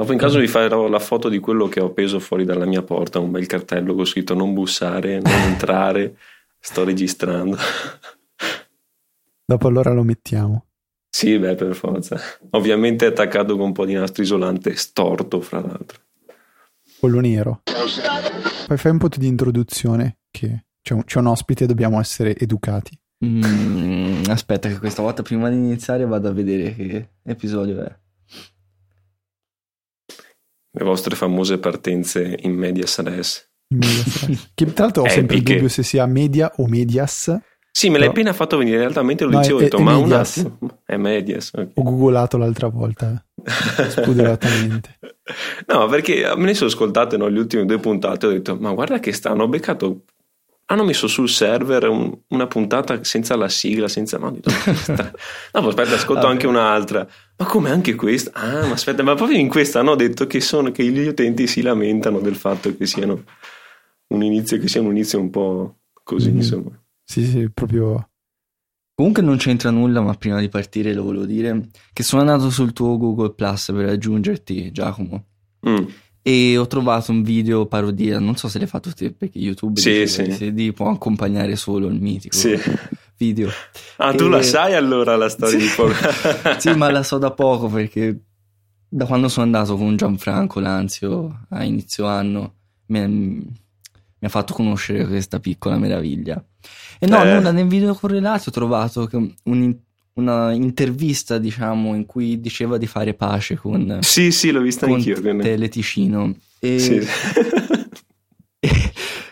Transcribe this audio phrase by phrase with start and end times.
[0.00, 2.84] Dopo in caso vi farò la foto di quello che ho appeso fuori dalla mia
[2.84, 6.16] porta, un bel cartello con scritto non bussare, non entrare,
[6.60, 7.56] sto registrando.
[9.44, 10.66] Dopo allora lo mettiamo.
[11.10, 12.16] Sì, beh, per forza.
[12.50, 16.00] Ovviamente attaccato con un po' di nastro isolante, storto fra l'altro.
[17.00, 17.62] Pollo nero.
[18.68, 22.36] Poi fai un po' di introduzione, che c'è un, c'è un ospite e dobbiamo essere
[22.36, 22.96] educati.
[23.24, 27.92] Mm, aspetta che questa volta prima di iniziare vado a vedere che episodio è.
[30.70, 33.50] Le vostre famose partenze in medias res.
[33.68, 34.50] In medias res.
[34.54, 37.36] che tra l'altro ho sempre il dubbio se sia media o medias.
[37.70, 39.82] Sì, me l'hai Però- appena fatto venire, realmente lo No, dicevo, è- ho detto, è
[39.82, 40.38] ma un medias.
[40.38, 41.50] attimo, è medias.
[41.54, 41.68] ok.
[41.74, 44.98] Ho googolato l'altra volta, eh, spudoratamente.
[45.66, 48.98] No, perché me ne sono ascoltate no, le ultime due puntate ho detto, ma guarda
[48.98, 50.04] che stanno, ho beccato,
[50.70, 54.16] hanno messo sul server un- una puntata senza la sigla, senza...
[54.16, 54.48] No, detto,
[55.52, 57.06] no, aspetta, ascolto anche un'altra.
[57.38, 58.32] Ma come anche questa?
[58.34, 61.62] Ah, ma aspetta, ma proprio in questa hanno detto che, sono, che gli utenti si
[61.62, 63.22] lamentano del fatto che siano
[64.08, 66.36] un inizio, che sia un inizio un po' così, Mhm.
[66.36, 66.82] insomma.
[67.04, 68.08] Sì, sì, proprio...
[68.94, 72.72] Comunque non c'entra nulla, ma prima di partire lo volevo dire che sono andato sul
[72.72, 75.24] tuo Google Plus per raggiungerti, Giacomo,
[75.68, 75.84] Mm.
[76.22, 79.90] e ho trovato un video parodia, non so se l'hai fatto te, perché YouTube Sì,
[79.90, 80.22] dice sì.
[80.24, 82.58] che se di può accompagnare solo il mitico Sì.
[83.18, 83.50] Video.
[83.96, 85.66] Ah, tu E- la sai allora la storia Sì.
[85.66, 85.92] di poco?
[86.58, 88.18] Sì, ma la so da poco perché
[88.88, 92.54] da quando sono andato con Gianfranco Lanzio a inizio anno
[92.86, 93.46] mi, mi
[94.20, 96.42] ha fatto conoscere questa piccola meraviglia.
[96.98, 97.34] E no, Eh.
[97.34, 99.76] nulla, nel video correlato ho trovato che un-
[100.14, 104.96] una intervista, diciamo, in cui diceva di fare pace con, Sì, sì, l'ho vista con
[104.96, 105.20] anch'io.
[105.20, 106.34] quindi- Teleticino.
[106.58, 106.98] E Sì.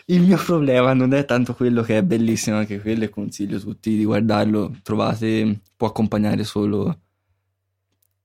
[0.09, 3.59] il mio problema non è tanto quello che è bellissimo anche quello e consiglio a
[3.59, 4.75] tutti di guardarlo.
[4.83, 6.99] Trovate, può accompagnare solo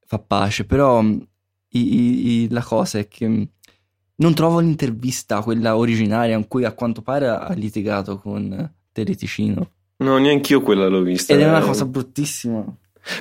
[0.07, 1.27] fa pace, però mh,
[1.71, 3.49] i- i- la cosa è che mh,
[4.17, 9.71] non trovo l'intervista, quella originaria, in cui a quanto pare ha litigato con Teleticino.
[9.97, 11.33] No, neanch'io quella l'ho vista.
[11.33, 11.65] Ed è una eh.
[11.65, 12.65] cosa bruttissima.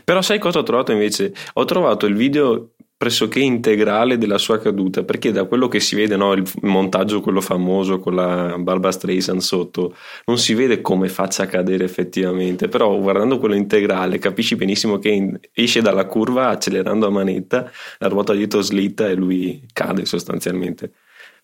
[0.03, 1.33] Però sai cosa ho trovato invece?
[1.53, 6.15] Ho trovato il video pressoché integrale della sua caduta, perché da quello che si vede,
[6.15, 9.95] no, il montaggio quello famoso con la Barbara Streisand sotto,
[10.25, 15.39] non si vede come faccia cadere effettivamente, però guardando quello integrale capisci benissimo che in-
[15.51, 20.91] esce dalla curva accelerando a manetta, la ruota dietro slitta e lui cade sostanzialmente.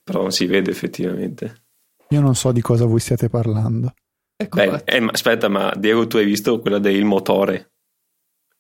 [0.04, 1.64] Però si vede effettivamente.
[2.10, 3.96] Io non so di cosa voi stiate parlando.
[4.36, 7.72] Ecco Beh, eh, ma aspetta, ma Diego, tu hai visto quella del motore?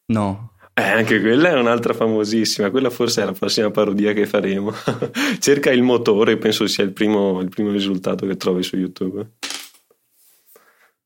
[0.07, 0.53] No.
[0.79, 4.71] Eh, anche quella è un'altra famosissima, quella forse è la prossima parodia che faremo.
[5.39, 9.27] Cerca il motore, penso sia il primo, il primo risultato che trovi su YouTube.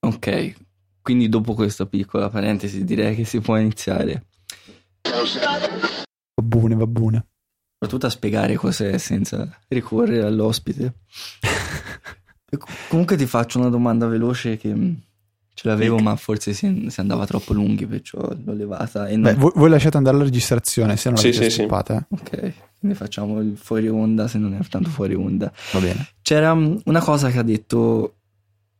[0.01, 0.55] Ok,
[1.01, 4.25] quindi dopo questa piccola parentesi direi che si può iniziare.
[5.03, 7.27] Va buone, va buone.
[7.71, 10.95] Soprattutto a spiegare cos'è senza ricorrere all'ospite.
[12.57, 14.75] Co- Comunque ti faccio una domanda veloce che
[15.61, 19.07] ce l'avevo, ma forse si, si andava troppo lunghi, perciò l'ho levata.
[19.07, 19.39] E Beh, non...
[19.39, 21.57] voi, voi lasciate andare la registrazione, se non Sì, l'avete sì, sì.
[21.59, 22.05] stoppata, eh.
[22.09, 25.51] Ok, quindi facciamo il fuori onda se non è tanto fuori onda.
[25.73, 26.07] Va bene.
[26.23, 28.15] C'era mh, una cosa che ha detto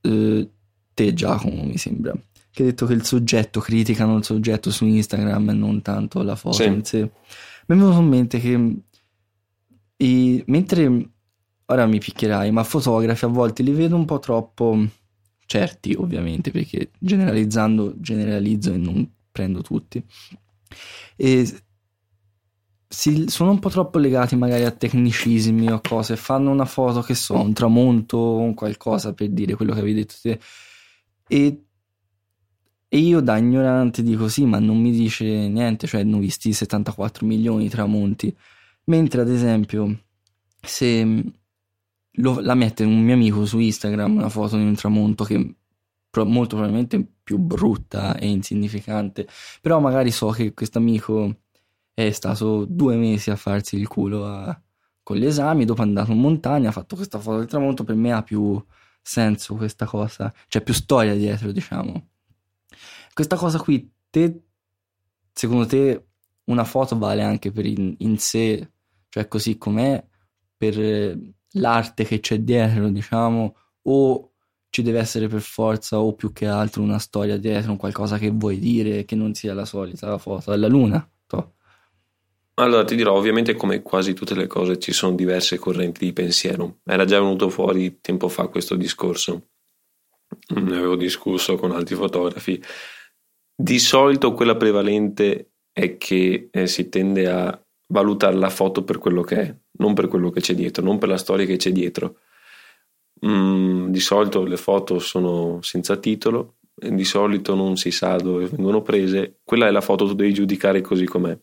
[0.02, 0.50] eh,
[0.94, 2.14] te, Giacomo, mi sembra.
[2.54, 6.36] Che ha detto che il soggetto, criticano il soggetto su Instagram e non tanto la
[6.36, 6.66] foto Sì.
[6.66, 7.00] in sé.
[7.02, 7.10] Mi
[7.68, 8.82] è venuto in mente che mh,
[9.98, 11.10] i- mentre
[11.66, 14.78] ora mi picchierai, ma fotografi a volte li vedo un po' troppo
[15.46, 20.04] certi, ovviamente, perché generalizzando generalizzo e non prendo tutti.
[21.16, 21.62] E
[22.88, 27.16] si, sono un po' troppo legati magari a tecnicismi o cose, fanno una foto che
[27.16, 30.40] so, un tramonto un qualcosa per dire quello che avevi detto te.
[31.28, 31.64] E,
[32.90, 37.26] e io da ignorante dico sì, ma non mi dice niente, cioè ho visti 74
[37.26, 38.36] milioni di tramonti.
[38.86, 40.04] Mentre ad esempio
[40.62, 41.24] se
[42.14, 45.56] lo- la mette un mio amico su Instagram una foto di un tramonto che
[46.10, 49.28] pro- molto probabilmente è più brutta e insignificante,
[49.62, 51.38] però magari so che questo amico
[51.94, 54.62] è stato due mesi a farsi il culo a-
[55.04, 57.96] con gli esami, dopo è andato in montagna, ha fatto questa foto del tramonto, per
[57.96, 58.64] me ha più
[59.02, 62.08] senso questa cosa, c'è più storia dietro, diciamo.
[63.14, 64.42] Questa cosa qui, te,
[65.34, 66.06] secondo te,
[66.46, 68.72] una foto vale anche per in, in sé,
[69.10, 70.04] cioè così com'è,
[70.62, 71.18] per eh,
[71.54, 74.32] l'arte che c'è dietro, diciamo, o
[74.70, 78.30] ci deve essere per forza o più che altro una storia dietro, un qualcosa che
[78.30, 81.04] vuoi dire, che non sia la solita foto della luna?
[82.56, 86.82] Allora ti dirò, ovviamente come quasi tutte le cose ci sono diverse correnti di pensiero.
[86.84, 89.48] Era già venuto fuori tempo fa questo discorso.
[90.50, 92.62] Ne avevo discusso con altri fotografi.
[93.56, 99.22] Di solito quella prevalente è che eh, si tende a valutare la foto per quello
[99.22, 102.18] che è, non per quello che c'è dietro, non per la storia che c'è dietro.
[103.26, 108.82] Mm, di solito le foto sono senza titolo, di solito non si sa dove vengono
[108.82, 111.38] prese, quella è la foto, tu devi giudicare così com'è.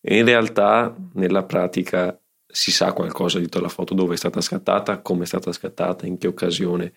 [0.00, 5.24] In realtà, nella pratica, si sa qualcosa dietro la foto, dove è stata scattata, come
[5.24, 6.92] è stata scattata, in che occasione.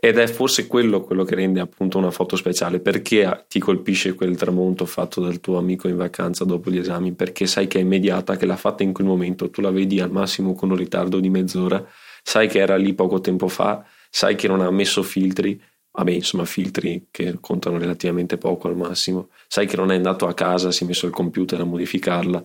[0.00, 4.36] Ed è forse quello quello che rende appunto una foto speciale, perché ti colpisce quel
[4.36, 8.36] tramonto fatto dal tuo amico in vacanza dopo gli esami, perché sai che è immediata,
[8.36, 11.28] che l'ha fatta in quel momento, tu la vedi al massimo con un ritardo di
[11.30, 11.84] mezz'ora,
[12.22, 15.60] sai che era lì poco tempo fa, sai che non ha messo filtri,
[15.90, 20.34] vabbè insomma filtri che contano relativamente poco al massimo, sai che non è andato a
[20.34, 22.44] casa, si è messo il computer a modificarla,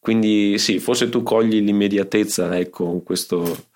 [0.00, 3.66] quindi sì, forse tu cogli l'immediatezza, ecco, questo,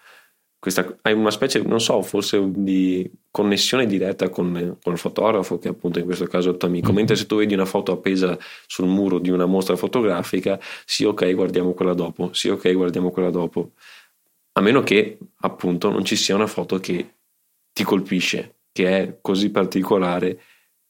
[0.67, 5.69] questa, hai una specie, non so, forse di connessione diretta con, con, il fotografo, che
[5.69, 6.87] appunto in questo caso è il tuo amico.
[6.89, 6.97] Mm-hmm.
[6.97, 8.37] Mentre se tu vedi una foto appesa
[8.67, 13.31] sul muro di una mostra fotografica, sì, ok, guardiamo quella dopo, sì, ok, guardiamo quella
[13.31, 13.75] dopo.
[14.55, 17.15] A meno che appunto non ci sia una foto che
[17.73, 20.41] ti colpisce, che è così particolare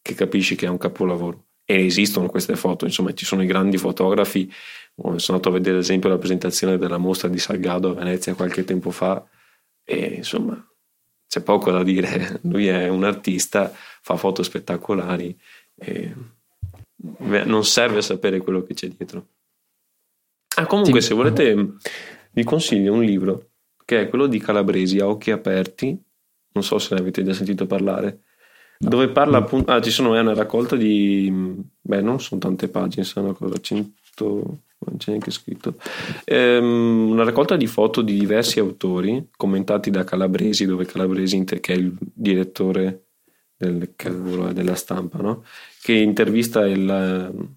[0.00, 1.48] che capisci che è un capolavoro.
[1.66, 4.50] E esistono queste foto, insomma, ci sono i grandi fotografi
[4.96, 8.64] sono andato a vedere ad esempio la presentazione della mostra di Salgado a Venezia qualche
[8.64, 9.22] tempo fa
[9.88, 10.60] e insomma
[11.28, 12.40] c'è poco da dire.
[12.44, 15.38] Lui è un artista, fa foto spettacolari
[15.74, 16.14] e
[16.96, 19.28] non serve sapere quello che c'è dietro.
[20.56, 21.74] Ah, comunque, se volete,
[22.32, 23.50] vi consiglio un libro
[23.84, 26.02] che è quello di Calabresi a occhi aperti.
[26.52, 28.22] Non so se ne avete già sentito parlare.
[28.78, 29.70] Dove parla appunto.
[29.70, 31.30] Ah, ci sono è una raccolta di.
[31.80, 35.76] Beh, non sono tante pagine, sono cosa, 100 non c'è neanche scritto.
[36.24, 41.76] Ehm, una raccolta di foto di diversi autori commentati da Calabresi, dove Calabresi, che è
[41.76, 43.06] il direttore
[43.56, 43.90] del,
[44.52, 45.44] della stampa, no?
[45.82, 47.48] che intervista il,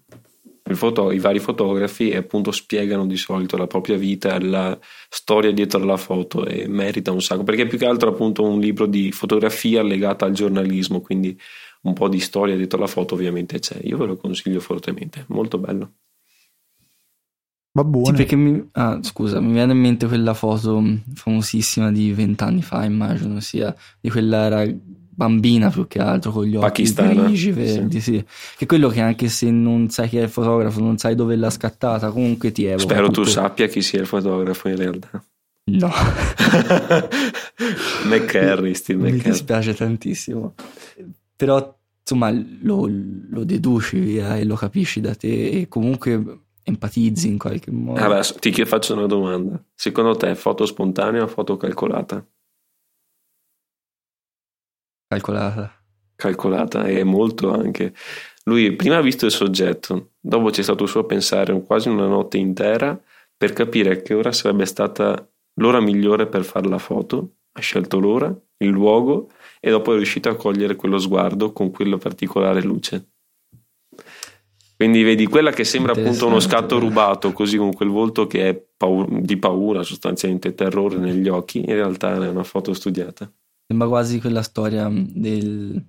[0.64, 4.78] il foto, i vari fotografi e appunto spiegano di solito la propria vita, la
[5.08, 8.60] storia dietro alla foto e merita un sacco, perché è più che altro appunto un
[8.60, 11.38] libro di fotografia legata al giornalismo, quindi
[11.82, 13.78] un po' di storia dietro la foto ovviamente c'è.
[13.82, 15.92] Io ve lo consiglio fortemente, molto bello.
[17.72, 18.06] Va buono.
[18.06, 20.82] Sì, perché mi, ah, scusa, mi viene in mente quella foto
[21.14, 24.64] famosissima di vent'anni fa, immagino sia di quella era
[25.20, 28.14] bambina più che altro con gli occhi grigi, verdi, sì.
[28.14, 28.24] sì.
[28.56, 31.50] Che quello che anche se non sai chi è il fotografo, non sai dove l'ha
[31.50, 32.82] scattata, comunque ti evoca.
[32.82, 35.22] Spero tu sappia chi sia il fotografo in realtà.
[35.64, 35.92] No.
[38.06, 39.16] McCarry, Steve McCarry.
[39.16, 40.54] Mi dispiace tantissimo.
[41.36, 42.30] Però, insomma,
[42.62, 42.88] lo,
[43.30, 46.40] lo deduci via e lo capisci da te e comunque
[46.70, 48.00] empatizzi in qualche modo.
[48.00, 49.62] Allora, ti faccio una domanda.
[49.74, 52.24] Secondo te foto spontanea o foto calcolata?
[55.06, 55.74] Calcolata.
[56.14, 57.94] Calcolata e molto anche.
[58.44, 62.98] Lui prima ha visto il soggetto, dopo c'è stato suo pensare quasi una notte intera
[63.36, 65.28] per capire a che ora sarebbe stata
[65.60, 67.36] l'ora migliore per fare la foto.
[67.52, 69.30] Ha scelto l'ora, il luogo
[69.60, 73.10] e dopo è riuscito a cogliere quello sguardo con quella particolare luce.
[74.80, 78.64] Quindi vedi quella che sembra appunto uno scatto rubato, così con quel volto che è
[78.78, 83.30] paura, di paura, sostanzialmente terrore negli occhi, in realtà è una foto studiata.
[83.66, 85.84] Sembra quasi quella storia del...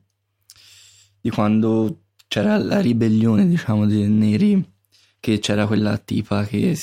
[1.21, 4.61] di quando c'era la ribellione, diciamo, dei neri,
[5.21, 6.77] che c'era quella tipa che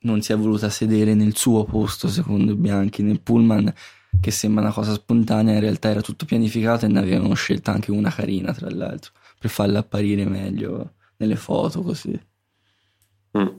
[0.00, 3.72] non si è voluta sedere nel suo posto, secondo i bianchi, nel pullman,
[4.20, 7.92] che sembra una cosa spontanea, in realtà era tutto pianificato e ne avevano scelta anche
[7.92, 12.18] una carina, tra l'altro, per farla apparire meglio nelle foto così.
[13.38, 13.58] Mm.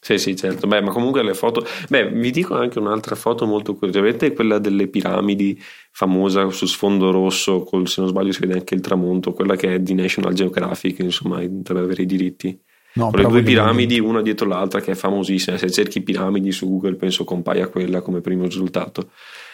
[0.00, 0.66] Sì, sì, certo.
[0.66, 1.66] Beh, ma comunque le foto.
[1.88, 4.00] Beh, vi dico anche un'altra foto molto curiosa.
[4.00, 5.60] Vedete quella delle piramidi
[5.90, 9.74] famosa su sfondo rosso, col, se non sbaglio si vede anche il tramonto, quella che
[9.74, 12.56] è di National Geographic, insomma, deve avere i diritti.
[12.94, 15.56] No, con le due piramidi, una dietro l'altra, che è famosissima.
[15.56, 19.10] Se cerchi piramidi su Google, penso compaia quella come primo risultato.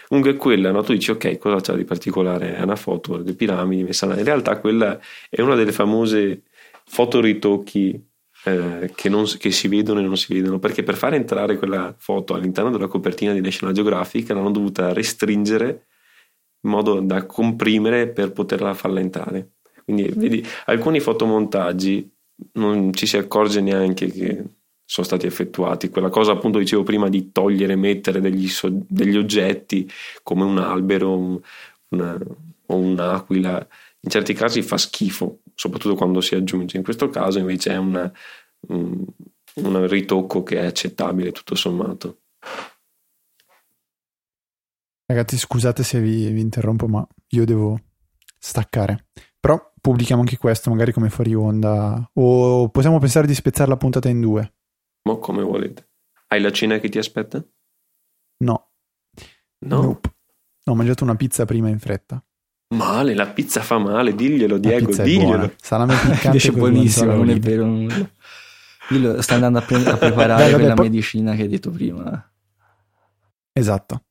[0.07, 0.83] Comunque quella, no?
[0.83, 2.55] tu dici ok, cosa c'è di particolare?
[2.55, 4.19] È una foto delle piramidi messa là.
[4.19, 6.43] In realtà quella è una delle famose
[6.93, 8.07] fotoritocchi
[8.45, 11.95] eh, che, non, che, si vedono e non si vedono perché per fare entrare quella
[11.97, 15.87] foto all'interno della copertina di National Geographic l'hanno dovuta restringere
[16.61, 19.53] in modo da comprimere per poterla farla entrare.
[19.85, 22.09] Quindi vedi alcuni fotomontaggi
[22.53, 24.45] non ci si accorge neanche che
[24.85, 25.89] sono stati effettuati.
[25.89, 28.51] Quella cosa appunto dicevo prima di togliere e mettere degli,
[28.87, 29.91] degli, oggetti
[30.23, 31.41] come un albero un,
[31.89, 32.19] una,
[32.67, 33.67] o un'aquila
[34.01, 36.77] in certi casi fa schifo soprattutto quando si aggiunge.
[36.77, 38.13] In questo caso invece è una,
[38.69, 39.05] un,
[39.55, 42.23] un ritocco che è accettabile tutto sommato.
[45.07, 47.79] Ragazzi, scusate se vi, vi, interrompo, ma io devo
[48.39, 49.07] staccare.
[49.39, 52.11] Però pubblichiamo anche questo, magari come fuori onda.
[52.15, 54.55] O possiamo pensare di spezzare la puntata in due.
[55.03, 55.91] Ma come volete.
[56.27, 57.45] Hai la cena che ti aspetta?
[58.39, 58.73] No.
[59.59, 59.81] No.
[59.83, 60.15] Nope.
[60.65, 62.25] Ho mangiato una pizza prima in fretta.
[62.73, 65.53] Male, la pizza fa male, diglielo Diego, diglielo.
[65.61, 67.65] Salame piccante con buonissimo, non è vero.
[67.67, 68.09] nulla.
[68.89, 71.71] Dillo, sta andando a, pre- a preparare Dai, vabbè, quella poi- medicina che hai detto
[71.71, 72.31] prima.
[73.53, 74.03] Esatto.